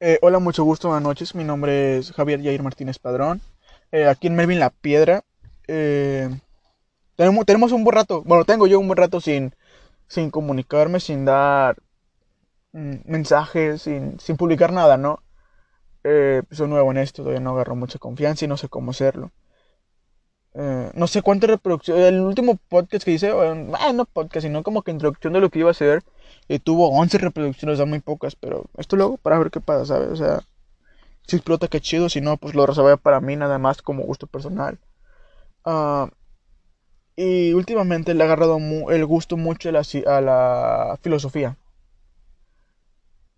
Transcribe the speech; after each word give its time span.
Eh, 0.00 0.18
hola, 0.22 0.38
mucho 0.38 0.62
gusto, 0.62 0.88
buenas 0.88 1.02
noches. 1.02 1.34
Mi 1.34 1.42
nombre 1.42 1.98
es 1.98 2.12
Javier 2.12 2.40
Jair 2.40 2.62
Martínez 2.62 3.00
Padrón. 3.00 3.40
Eh, 3.90 4.06
aquí 4.06 4.28
en 4.28 4.36
Melvin 4.36 4.60
La 4.60 4.70
Piedra. 4.70 5.24
Eh, 5.66 6.28
tenemos, 7.16 7.72
un 7.72 7.82
buen 7.82 7.96
rato, 7.96 8.22
bueno, 8.24 8.44
tengo 8.44 8.68
yo 8.68 8.78
un 8.78 8.86
buen 8.86 8.96
rato 8.96 9.20
sin, 9.20 9.54
sin 10.06 10.30
comunicarme, 10.30 11.00
sin 11.00 11.24
dar 11.24 11.78
mm, 12.72 12.96
mensajes, 13.06 13.82
sin, 13.82 14.20
sin 14.20 14.36
publicar 14.36 14.72
nada, 14.72 14.96
¿no? 14.96 15.22
Soy 16.52 16.68
nuevo 16.68 16.90
en 16.92 16.98
esto, 16.98 17.22
todavía 17.22 17.40
no 17.40 17.50
agarro 17.50 17.76
mucha 17.76 17.98
confianza 17.98 18.44
y 18.44 18.48
no 18.48 18.56
sé 18.56 18.68
cómo 18.68 18.92
hacerlo. 18.92 19.32
Eh, 20.60 20.90
no 20.94 21.06
sé 21.06 21.22
cuántas 21.22 21.50
reproducciones. 21.50 22.06
El 22.06 22.20
último 22.20 22.56
podcast 22.68 23.04
que 23.04 23.12
hice, 23.12 23.28
eh, 23.28 23.72
ah, 23.78 23.92
no 23.92 24.04
podcast, 24.06 24.44
sino 24.44 24.64
como 24.64 24.82
que 24.82 24.90
introducción 24.90 25.32
de 25.32 25.40
lo 25.40 25.50
que 25.50 25.60
iba 25.60 25.68
a 25.68 25.70
hacer. 25.70 26.02
Y 26.48 26.58
tuvo 26.58 26.90
11 26.90 27.18
reproducciones, 27.18 27.78
son 27.78 27.90
muy 27.90 28.00
pocas, 28.00 28.34
pero 28.34 28.64
esto 28.76 28.96
luego 28.96 29.18
para 29.18 29.38
ver 29.38 29.50
qué 29.52 29.60
pasa, 29.60 29.86
¿sabes? 29.86 30.08
O 30.10 30.16
sea, 30.16 30.40
si 31.26 31.36
explota, 31.36 31.68
qué 31.68 31.80
chido, 31.80 32.08
si 32.08 32.20
no, 32.20 32.36
pues 32.38 32.54
lo 32.56 32.66
reservé 32.66 32.96
para 32.96 33.20
mí 33.20 33.36
nada 33.36 33.58
más 33.58 33.82
como 33.82 34.02
gusto 34.04 34.26
personal. 34.26 34.78
Ah, 35.64 36.10
y 37.16 37.52
últimamente 37.52 38.14
le 38.14 38.22
ha 38.22 38.26
agarrado 38.26 38.58
el 38.90 39.06
gusto 39.06 39.36
mucho 39.36 39.68
a 39.70 40.20
la 40.20 40.98
filosofía. 41.02 41.56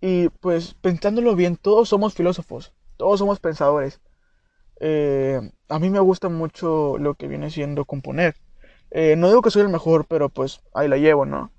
Y 0.01 0.29
pues 0.41 0.75
pensándolo 0.75 1.35
bien, 1.37 1.57
todos 1.57 1.89
somos 1.89 2.15
filósofos, 2.15 2.73
todos 2.97 3.19
somos 3.19 3.41
pensadores. 3.41 4.01
Eh, 4.81 5.41
a 5.69 5.79
mí 5.79 5.91
me 5.91 6.01
gusta 6.01 6.29
mucho 6.29 6.99
lo 6.99 7.15
que 7.15 7.29
viene 7.29 7.51
siendo 7.51 7.85
componer. 7.85 8.37
Eh, 8.91 9.17
no 9.17 9.29
digo 9.29 9.43
que 9.43 9.51
soy 9.51 9.63
el 9.63 9.69
mejor, 9.69 10.07
pero 10.07 10.29
pues 10.29 10.61
ahí 10.75 10.89
la 10.89 10.97
llevo, 10.97 11.27
¿no? 11.27 11.53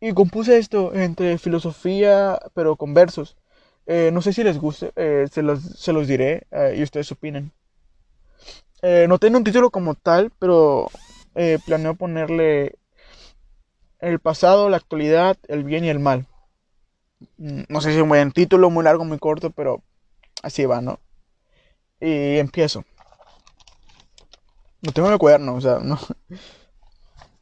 Y 0.00 0.14
compuse 0.14 0.58
esto 0.58 0.94
entre 0.94 1.38
filosofía, 1.38 2.38
pero 2.54 2.76
con 2.76 2.94
versos. 2.94 3.36
Eh, 3.86 4.10
no 4.12 4.22
sé 4.22 4.32
si 4.32 4.44
les 4.44 4.58
guste, 4.58 4.92
se 5.30 5.42
los, 5.42 5.62
se 5.62 5.92
los 5.92 6.08
diré 6.08 6.46
y 6.76 6.82
ustedes 6.82 7.12
opinen. 7.12 7.52
No 9.08 9.18
tengo 9.18 9.38
un 9.38 9.44
título 9.44 9.70
como 9.70 9.94
tal, 9.94 10.32
pero 10.38 10.88
planeo 11.66 11.94
ponerle 11.94 12.76
el 14.00 14.18
pasado, 14.18 14.68
la 14.68 14.76
actualidad, 14.76 15.38
el 15.48 15.64
bien 15.64 15.86
y 15.86 15.88
el 15.88 15.98
mal. 15.98 16.26
Mm, 17.38 17.64
No 17.68 17.80
sé 17.80 17.90
si 17.90 17.96
es 17.96 18.02
un 18.02 18.08
buen 18.08 18.32
título, 18.32 18.70
muy 18.70 18.84
largo, 18.84 19.04
muy 19.04 19.18
corto, 19.18 19.50
pero 19.50 19.82
así 20.42 20.66
va, 20.66 20.80
¿no? 20.82 21.00
Y 22.02 22.38
empiezo. 22.38 22.84
No 24.80 24.90
tengo 24.90 25.08
el 25.08 25.18
cuaderno, 25.18 25.54
o 25.54 25.60
sea, 25.60 25.78
no. 25.78 26.00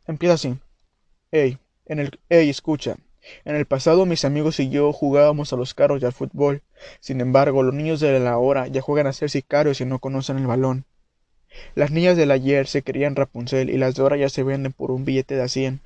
Empieza 0.06 0.34
así. 0.34 0.58
Ey, 1.30 1.58
en 1.86 1.98
el, 1.98 2.20
ey, 2.28 2.50
escucha. 2.50 2.98
En 3.46 3.56
el 3.56 3.64
pasado 3.64 4.04
mis 4.04 4.26
amigos 4.26 4.60
y 4.60 4.68
yo 4.68 4.92
jugábamos 4.92 5.54
a 5.54 5.56
los 5.56 5.72
carros 5.72 6.02
y 6.02 6.04
al 6.04 6.12
fútbol. 6.12 6.62
Sin 7.00 7.22
embargo, 7.22 7.62
los 7.62 7.72
niños 7.72 8.00
de 8.00 8.20
la 8.20 8.36
hora 8.36 8.66
ya 8.66 8.82
juegan 8.82 9.06
a 9.06 9.14
ser 9.14 9.30
sicarios 9.30 9.80
y 9.80 9.86
no 9.86 9.98
conocen 9.98 10.36
el 10.36 10.46
balón. 10.46 10.84
Las 11.74 11.90
niñas 11.90 12.18
del 12.18 12.30
ayer 12.30 12.66
se 12.66 12.82
creían 12.82 13.16
Rapunzel 13.16 13.70
y 13.70 13.78
las 13.78 13.94
de 13.94 14.02
ahora 14.02 14.18
ya 14.18 14.28
se 14.28 14.42
venden 14.42 14.74
por 14.74 14.90
un 14.90 15.06
billete 15.06 15.36
de 15.36 15.42
a 15.42 15.48
cien. 15.48 15.80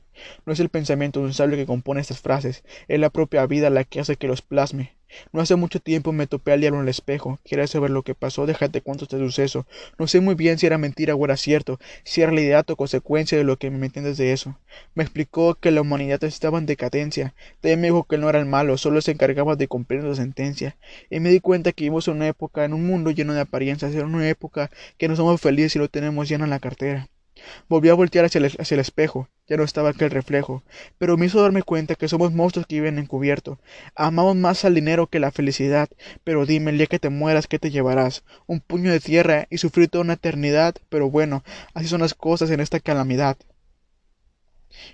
No 0.46 0.52
es 0.52 0.60
el 0.60 0.68
pensamiento 0.68 1.20
de 1.20 1.26
un 1.26 1.34
sabio 1.34 1.56
que 1.56 1.66
compone 1.66 2.00
estas 2.00 2.20
frases, 2.20 2.64
es 2.88 2.98
la 3.00 3.10
propia 3.10 3.46
vida 3.46 3.70
la 3.70 3.84
que 3.84 4.00
hace 4.00 4.16
que 4.16 4.28
los 4.28 4.42
plasme. 4.42 4.94
No 5.32 5.40
hace 5.40 5.56
mucho 5.56 5.80
tiempo 5.80 6.12
me 6.12 6.26
topé 6.26 6.52
al 6.52 6.60
diablo 6.60 6.78
en 6.78 6.84
el 6.84 6.88
espejo. 6.88 7.38
¿Quieres 7.44 7.70
saber 7.70 7.90
lo 7.90 8.02
que 8.02 8.14
pasó? 8.14 8.46
Déjate 8.46 8.80
cuento 8.80 9.04
este 9.04 9.18
suceso. 9.18 9.66
No 9.98 10.06
sé 10.06 10.20
muy 10.20 10.34
bien 10.34 10.58
si 10.58 10.66
era 10.66 10.78
mentira 10.78 11.14
o 11.14 11.24
era 11.24 11.36
cierto, 11.36 11.78
si 12.04 12.22
era 12.22 12.30
realidad 12.30 12.68
o 12.70 12.76
consecuencia 12.76 13.38
de 13.38 13.44
lo 13.44 13.56
que 13.56 13.70
me 13.70 13.86
entiendes 13.86 14.16
de 14.16 14.32
eso. 14.32 14.58
Me 14.94 15.04
explicó 15.04 15.54
que 15.54 15.70
la 15.70 15.80
humanidad 15.82 16.22
estaba 16.24 16.58
en 16.58 16.66
decadencia. 16.66 17.34
También 17.60 17.80
me 17.80 17.86
dijo 17.88 18.04
que 18.04 18.18
no 18.18 18.28
era 18.28 18.40
el 18.40 18.46
malo, 18.46 18.76
solo 18.78 19.00
se 19.00 19.12
encargaba 19.12 19.56
de 19.56 19.68
cumplir 19.68 20.02
la 20.02 20.14
sentencia. 20.14 20.76
Y 21.10 21.20
me 21.20 21.30
di 21.30 21.40
cuenta 21.40 21.72
que 21.72 21.84
vivimos 21.84 22.08
en 22.08 22.14
una 22.14 22.28
época, 22.28 22.64
en 22.64 22.74
un 22.74 22.86
mundo 22.86 23.10
lleno 23.10 23.34
de 23.34 23.40
apariencias, 23.40 23.94
en 23.94 24.06
una 24.06 24.28
época 24.28 24.70
que 24.98 25.08
no 25.08 25.16
somos 25.16 25.40
felices 25.40 25.76
y 25.76 25.78
lo 25.78 25.88
tenemos 25.88 26.28
lleno 26.28 26.44
en 26.44 26.50
la 26.50 26.60
cartera. 26.60 27.08
Volví 27.68 27.88
a 27.88 27.94
voltear 27.94 28.24
hacia 28.24 28.38
el, 28.38 28.46
hacia 28.46 28.74
el 28.74 28.80
espejo. 28.80 29.28
Ya 29.46 29.58
no 29.58 29.64
estaba 29.64 29.90
aquel 29.90 30.10
reflejo, 30.10 30.62
pero 30.96 31.18
me 31.18 31.26
hizo 31.26 31.42
darme 31.42 31.62
cuenta 31.62 31.96
que 31.96 32.08
somos 32.08 32.32
monstruos 32.32 32.66
que 32.66 32.76
viven 32.76 32.98
encubierto. 32.98 33.58
Amamos 33.94 34.36
más 34.36 34.64
al 34.64 34.74
dinero 34.74 35.06
que 35.06 35.18
la 35.20 35.32
felicidad, 35.32 35.90
pero 36.24 36.46
dime, 36.46 36.70
el 36.70 36.78
día 36.78 36.86
que 36.86 36.98
te 36.98 37.10
mueras, 37.10 37.46
¿qué 37.46 37.58
te 37.58 37.70
llevarás? 37.70 38.24
Un 38.46 38.60
puño 38.60 38.90
de 38.90 39.00
tierra 39.00 39.46
y 39.50 39.58
sufrir 39.58 39.90
toda 39.90 40.02
una 40.02 40.14
eternidad, 40.14 40.76
pero 40.88 41.10
bueno, 41.10 41.44
así 41.74 41.88
son 41.88 42.00
las 42.00 42.14
cosas 42.14 42.50
en 42.50 42.60
esta 42.60 42.80
calamidad. 42.80 43.36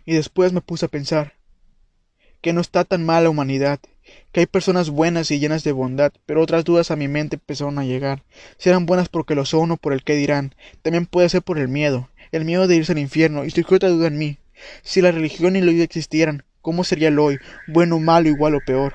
Y 0.05 0.15
después 0.15 0.53
me 0.53 0.61
puse 0.61 0.87
a 0.87 0.89
pensar 0.89 1.35
que 2.41 2.53
no 2.53 2.61
está 2.61 2.83
tan 2.85 3.07
mal 3.07 3.23
la 3.23 3.31
humanidad, 3.31 3.79
que 4.33 4.41
hay 4.41 4.47
personas 4.47 4.91
buenas 4.91 5.31
y 5.31 5.39
llenas 5.39 5.63
de 5.63 5.71
bondad, 5.71 6.13
pero 6.27 6.43
otras 6.43 6.65
dudas 6.65 6.91
a 6.91 6.97
mi 6.97 7.07
mente 7.07 7.37
empezaron 7.37 7.79
a 7.79 7.85
llegar. 7.85 8.25
Si 8.59 8.69
eran 8.69 8.85
buenas 8.85 9.09
porque 9.09 9.37
lo 9.37 9.45
son 9.45 9.71
o 9.71 9.77
por 9.77 9.93
el 9.93 10.03
que 10.03 10.17
dirán, 10.17 10.57
también 10.83 11.07
puede 11.07 11.29
ser 11.29 11.43
por 11.43 11.57
el 11.59 11.69
miedo, 11.69 12.11
el 12.33 12.45
miedo 12.45 12.67
de 12.67 12.75
irse 12.75 12.93
al 12.93 12.99
infierno, 12.99 13.45
y 13.45 13.51
surgió 13.51 13.77
otra 13.77 13.91
duda 13.91 14.09
en 14.09 14.19
mí. 14.19 14.40
Si 14.83 15.01
la 15.01 15.13
religión 15.13 15.57
y 15.57 15.61
la 15.61 15.73
vida 15.73 15.85
existieran, 15.85 16.45
¿cómo 16.61 16.85
sería 16.85 17.09
el 17.09 17.19
hoy? 17.19 17.41
Bueno, 17.67 17.99
malo, 17.99 18.29
igual 18.29 18.55
o 18.55 18.61
peor. 18.61 18.95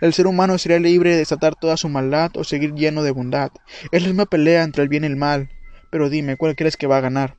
El 0.00 0.12
ser 0.12 0.26
humano 0.26 0.58
sería 0.58 0.78
libre 0.78 1.10
de 1.10 1.18
desatar 1.18 1.54
toda 1.54 1.76
su 1.76 1.88
maldad 1.88 2.30
o 2.36 2.44
seguir 2.44 2.74
lleno 2.74 3.02
de 3.02 3.10
bondad. 3.10 3.50
Es 3.90 4.02
la 4.02 4.08
misma 4.08 4.26
pelea 4.26 4.62
entre 4.62 4.82
el 4.82 4.88
bien 4.88 5.04
y 5.04 5.08
el 5.08 5.16
mal. 5.16 5.50
Pero 5.90 6.10
dime, 6.10 6.36
¿cuál 6.36 6.54
crees 6.54 6.76
que 6.76 6.86
va 6.86 6.98
a 6.98 7.02
ganar? 7.02 7.36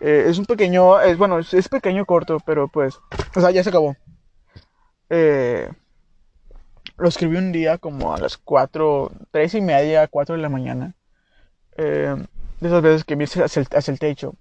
Eh, 0.00 0.24
es 0.26 0.38
un 0.38 0.46
pequeño, 0.46 1.00
es 1.00 1.18
bueno, 1.18 1.38
es, 1.38 1.68
pequeño 1.68 2.06
corto, 2.06 2.38
pero 2.44 2.68
pues, 2.68 2.98
o 3.34 3.40
sea, 3.40 3.50
ya 3.50 3.62
se 3.62 3.68
acabó. 3.68 3.96
Eh, 5.10 5.68
lo 6.96 7.08
escribí 7.08 7.36
un 7.36 7.52
día 7.52 7.78
como 7.78 8.14
a 8.14 8.18
las 8.18 8.36
cuatro, 8.36 9.12
tres 9.30 9.54
y 9.54 9.60
media, 9.60 10.08
cuatro 10.08 10.34
de 10.34 10.42
la 10.42 10.48
mañana. 10.48 10.94
Eh, 11.76 12.14
de 12.60 12.68
esas 12.68 12.82
veces 12.82 13.04
que 13.04 13.14
el, 13.14 13.22
hacia 13.22 13.92
el 13.92 13.98
techo 13.98 14.34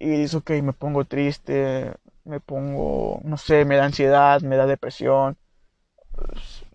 y 0.00 0.08
dices, 0.08 0.34
ok, 0.34 0.50
me 0.62 0.72
pongo 0.72 1.04
triste, 1.04 1.92
me 2.24 2.40
pongo, 2.40 3.20
no 3.22 3.36
sé, 3.36 3.64
me 3.64 3.76
da 3.76 3.84
ansiedad, 3.84 4.40
me 4.40 4.56
da 4.56 4.66
depresión. 4.66 5.36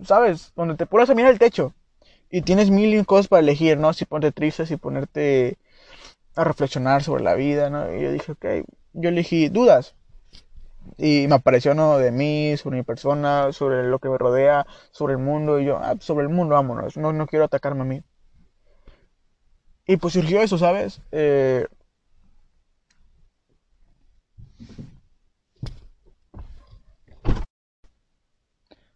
¿Sabes? 0.04 0.54
Donde 0.56 0.76
te 0.76 0.86
pones 0.86 1.10
a 1.10 1.16
mirar 1.16 1.32
el 1.32 1.40
techo 1.40 1.74
y 2.30 2.42
tienes 2.42 2.70
mil 2.70 3.06
cosas 3.06 3.28
para 3.28 3.42
elegir, 3.42 3.78
¿no? 3.78 3.94
Si 3.94 4.06
ponerte 4.06 4.32
triste, 4.32 4.66
si 4.66 4.78
ponerte 4.78 5.58
a 6.36 6.44
reflexionar 6.44 7.04
sobre 7.04 7.24
la 7.24 7.36
vida, 7.36 7.70
¿no? 7.70 7.94
Y 7.96 8.02
yo 8.02 8.12
dije, 8.12 8.32
ok, 8.34 8.46
yo 8.94 9.10
elegí 9.10 9.50
dudas. 9.50 9.96
Y 10.98 11.28
me 11.28 11.36
apareció 11.36 11.72
uno 11.72 11.98
de 11.98 12.12
mí, 12.12 12.56
sobre 12.58 12.78
mi 12.78 12.84
persona, 12.84 13.52
sobre 13.54 13.84
lo 13.84 14.00
que 14.00 14.10
me 14.10 14.18
rodea, 14.18 14.68
sobre 14.92 15.14
el 15.14 15.20
mundo. 15.20 15.60
Y 15.60 15.66
yo, 15.66 15.78
ah, 15.78 15.96
sobre 16.00 16.24
el 16.24 16.30
mundo, 16.30 16.56
vámonos. 16.56 16.98
No, 16.98 17.12
no 17.12 17.26
quiero 17.28 17.46
atacarme 17.46 17.82
a 17.82 17.86
mí. 17.86 18.04
Y 19.88 19.98
pues 19.98 20.14
surgió 20.14 20.42
eso, 20.42 20.58
¿sabes? 20.58 21.02
Eh, 21.12 21.68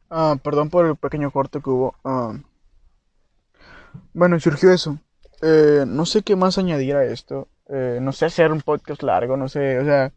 ah, 0.09 0.36
perdón 0.44 0.70
por 0.70 0.86
el 0.86 0.96
pequeño 0.96 1.31
corte 1.31 1.62
que 1.62 1.70
hubo. 1.70 1.96
Ah, 2.03 2.34
bueno, 4.14 4.40
surgió 4.40 4.72
eso. 4.72 5.00
Eh, 5.42 5.86
no 5.88 6.06
sé 6.06 6.22
qué 6.24 6.36
más 6.36 6.58
añadir 6.58 6.96
a 6.96 7.06
esto. 7.06 7.47
Eh, 7.70 8.00
no 8.02 8.12
sé 8.12 8.25
hacer 8.25 8.52
un 8.52 8.62
podcast 8.62 9.03
largo, 9.03 9.38
no 9.38 9.47
sé, 9.47 9.80
o 9.80 9.86
sea, 9.86 10.12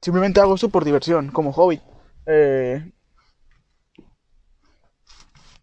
simplemente 0.00 0.40
hago 0.40 0.54
esto 0.54 0.68
por 0.68 0.84
diversión, 0.84 1.30
como 1.30 1.52
hobby. 1.52 1.80
Eh, 2.26 2.90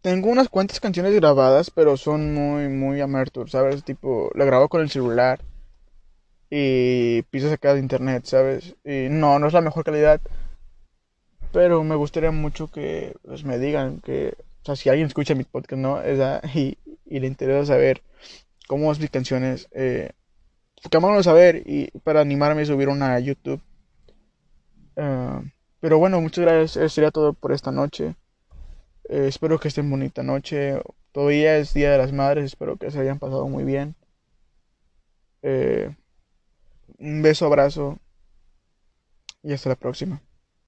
tengo 0.02 0.29
unas 0.29 0.50
cuantas 0.50 0.79
canciones 0.79 1.14
grabadas, 1.14 1.72
pero 1.72 1.97
son 1.97 2.34
muy, 2.34 2.68
muy 2.69 3.02
amateur, 3.02 3.50
¿sabes? 3.50 3.84
Tipo, 3.84 4.29
la 4.35 4.46
grabo 4.46 4.69
con 4.69 4.81
el 4.81 4.90
celular 4.90 5.40
y 6.50 7.24
piezas 7.24 7.53
acá 7.53 7.74
de 7.74 7.79
internet, 7.79 8.25
¿sabes? 8.25 8.75
Y 8.84 9.08
no, 9.09 9.40
no 9.40 9.47
es 9.47 9.53
la 9.53 9.62
mejor 9.62 9.84
calidad, 9.84 10.22
pero 11.52 11.84
me 11.84 11.96
gustaría 11.96 12.31
mucho 12.31 12.67
que 12.67 13.16
pues, 13.23 13.44
me 13.44 13.58
digan 13.59 13.99
que, 14.02 14.35
o 14.64 14.66
sea, 14.66 14.76
si 14.76 14.90
alguien 14.90 15.08
escucha 15.08 15.35
mi 15.35 15.44
podcast, 15.44 15.82
¿no? 15.82 16.02
Y, 16.53 16.78
y 17.05 17.20
le 17.20 17.28
interesa 17.28 17.73
saber 17.73 18.02
cómo 18.67 18.91
es 18.91 18.99
mis 18.99 19.09
canciones, 19.09 19.67
eh, 19.72 20.11
que 20.90 20.99
me 20.99 21.23
saber 21.23 21.64
y 21.66 21.90
para 21.99 22.22
animarme 22.22 22.61
a 22.61 22.66
subir 22.66 22.90
una 22.90 23.16
a 23.16 23.20
YouTube. 23.20 23.61
Ah, 24.96 25.41
pero 25.79 25.97
bueno, 25.97 26.22
muchas 26.22 26.44
gracias. 26.44 26.78
Eso 26.78 26.90
sería 26.90 27.11
todo 27.11 27.34
por 27.34 27.52
esta 27.52 27.72
noche. 27.72 28.16
Eh, 29.09 29.26
espero 29.28 29.59
que 29.59 29.70
estén 29.70 29.90
bonita 29.90 30.23
noche. 30.23 30.82
Todavía 31.11 31.58
es 31.58 31.73
Día 31.73 31.91
de 31.91 31.97
las 31.97 32.14
Madres. 32.14 32.46
Espero 32.46 32.78
que 32.78 32.91
se 32.91 33.00
hayan 33.00 33.20
pasado 33.20 33.47
muy 33.47 33.64
bien. 33.64 33.96
Eh, 35.41 35.96
un 37.00 37.22
beso, 37.22 37.46
abrazo 37.46 38.00
y 39.43 39.53
hasta 39.53 39.70
la 39.70 39.76
próxima. 39.76 40.22